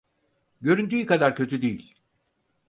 Göründüğü 0.61 1.05
kadar 1.05 1.35
kötü 1.35 1.61
değil. 1.61 1.95